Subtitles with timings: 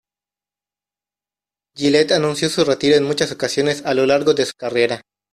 [1.75, 5.03] Gillette anunció su retiro en muchas ocasiones a lo largo de su carrera.